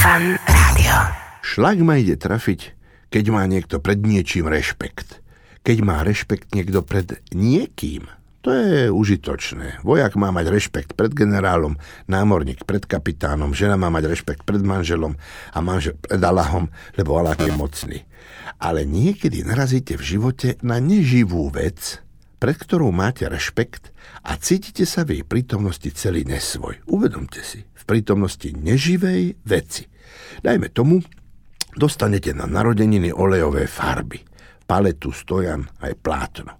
[0.00, 0.96] Fan Rádio.
[1.44, 2.72] Šlak ma ide trafiť,
[3.12, 5.20] keď má niekto pred niečím rešpekt.
[5.60, 8.08] Keď má rešpekt niekto pred niekým,
[8.40, 9.84] to je užitočné.
[9.84, 11.76] Vojak má mať rešpekt pred generálom,
[12.08, 15.20] námorník pred kapitánom, žena má mať rešpekt pred manželom
[15.52, 17.98] a manžel pred Allahom, lebo Allah je mocný.
[18.56, 22.00] Ale niekedy narazíte v živote na neživú vec,
[22.40, 23.92] pred ktorou máte rešpekt
[24.24, 26.80] a cítite sa v jej prítomnosti celý nesvoj.
[26.88, 29.84] Uvedomte si, v prítomnosti neživej veci.
[30.40, 31.04] Dajme tomu,
[31.76, 34.24] dostanete na narodeniny olejové farby,
[34.64, 36.59] paletu, stojan aj plátno.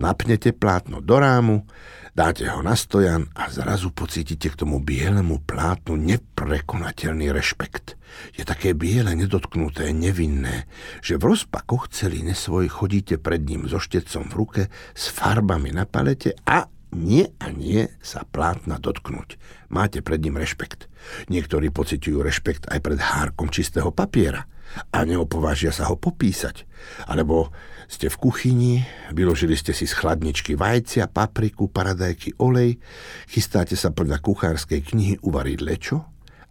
[0.00, 1.68] Napnete plátno do rámu,
[2.16, 8.00] dáte ho na stojan a zrazu pocítite k tomu bielemu plátnu neprekonateľný rešpekt.
[8.32, 10.64] Je také biele, nedotknuté, nevinné,
[11.04, 14.62] že v rozpakoch celý nesvoj chodíte pred ním so štecom v ruke,
[14.96, 19.38] s farbami na palete a nie a nie sa plátna dotknúť.
[19.70, 20.90] Máte pred ním rešpekt.
[21.30, 24.46] Niektorí pociťujú rešpekt aj pred hárkom čistého papiera
[24.94, 26.66] a neopovážia sa ho popísať.
[27.10, 27.50] Alebo
[27.90, 28.74] ste v kuchyni,
[29.10, 32.78] vyložili ste si z chladničky vajcia, papriku, paradajky, olej,
[33.26, 36.06] chystáte sa podľa kuchárskej knihy uvariť lečo,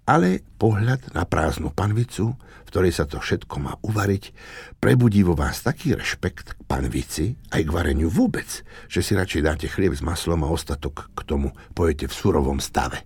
[0.09, 4.33] ale pohľad na prázdnu panvicu, v ktorej sa to všetko má uvariť,
[4.81, 9.67] prebudí vo vás taký rešpekt k panvici aj k vareniu vôbec, že si radšej dáte
[9.69, 13.05] chlieb s maslom a ostatok k tomu pojete v surovom stave.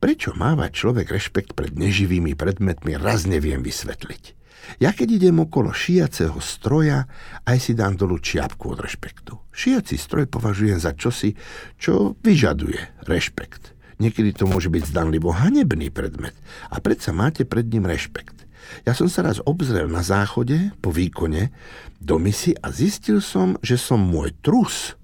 [0.00, 4.40] Prečo máva človek rešpekt pred neživými predmetmi, raz neviem vysvetliť.
[4.80, 7.04] Ja keď idem okolo šiaceho stroja,
[7.44, 9.36] aj si dám dolu čiapku od rešpektu.
[9.52, 11.36] Šiaci stroj považujem za čosi,
[11.76, 13.76] čo vyžaduje rešpekt.
[14.02, 16.34] Niekedy to môže byť zdanlivo hanebný predmet
[16.70, 18.44] a predsa máte pred ním rešpekt.
[18.88, 21.52] Ja som sa raz obzrel na záchode po výkone
[22.00, 24.98] do misy a zistil som, že som môj trus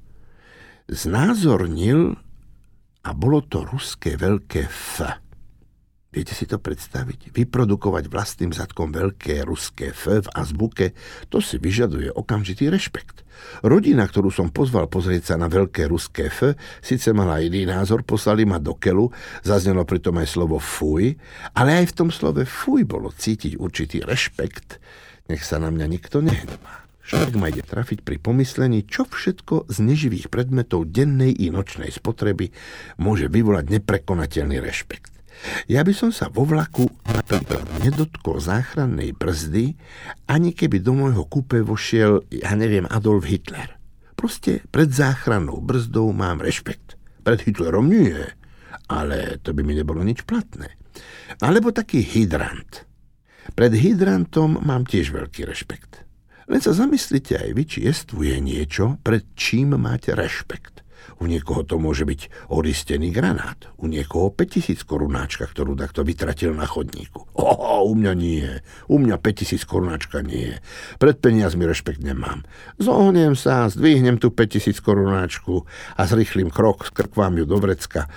[0.90, 2.18] znázornil
[3.06, 5.06] a bolo to ruské veľké F.
[6.10, 7.30] Viete si to predstaviť?
[7.30, 10.90] Vyprodukovať vlastným zadkom veľké ruské F v azbuke,
[11.30, 13.22] to si vyžaduje okamžitý rešpekt.
[13.62, 18.42] Rodina, ktorú som pozval pozrieť sa na veľké ruské F, síce mala iný názor, poslali
[18.42, 19.06] ma do kelu,
[19.46, 21.14] zaznelo pritom aj slovo fuj,
[21.54, 24.82] ale aj v tom slove fuj bolo cítiť určitý rešpekt.
[25.30, 26.90] Nech sa na mňa nikto nehnevá.
[27.06, 32.50] Však ma ide trafiť pri pomyslení, čo všetko z neživých predmetov dennej i nočnej spotreby
[32.98, 35.19] môže vyvolať neprekonateľný rešpekt.
[35.68, 39.76] Ja by som sa vo vlaku napríklad nedotkol záchrannej brzdy,
[40.28, 43.80] ani keby do môjho kúpe vošiel, ja neviem, Adolf Hitler.
[44.18, 47.00] Proste pred záchrannou brzdou mám rešpekt.
[47.24, 48.12] Pred Hitlerom nie,
[48.90, 50.76] ale to by mi nebolo nič platné.
[51.40, 52.84] Alebo taký hydrant.
[53.56, 56.04] Pred hydrantom mám tiež veľký rešpekt.
[56.50, 60.79] Len sa zamyslite aj vy, či jestvuje niečo, pred čím máte rešpekt.
[61.20, 66.64] U niekoho to môže byť oristený granát, u niekoho 5000 korunáčka, ktorú takto vytratil na
[66.64, 67.28] chodníku.
[67.36, 68.48] O, u mňa nie,
[68.88, 70.56] u mňa 5000 korunáčka nie.
[71.00, 72.44] Pred peniazmi rešpekt nemám.
[72.80, 75.64] Zohniem sa, zdvihnem tú 5000 korunáčku
[75.96, 78.08] a zrýchlim krok, skrkvám ju do vrecka.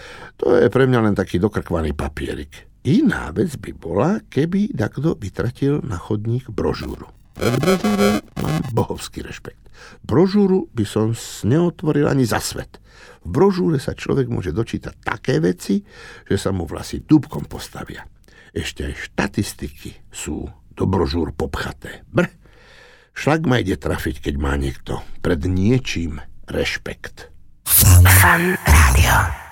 [0.44, 2.68] To je pre mňa len taký dokrkvaný papierik.
[2.84, 7.23] Iná vec by bola, keby takto vytratil na chodník brožúru.
[7.34, 9.62] Pred brožúrou mám bohovský rešpekt.
[10.06, 12.78] Brožúru by som neotvoril ani za svet.
[13.26, 15.82] V brožúre sa človek môže dočítať také veci,
[16.28, 18.06] že sa mu vlasy dúbkom postavia.
[18.54, 20.46] Ešte aj štatistiky sú
[20.78, 22.06] do brožúr popchaté.
[22.10, 22.30] Br.
[23.14, 27.30] Šlak ma ide trafiť, keď má niekto pred niečím rešpekt.
[27.66, 29.43] Fan Rádio.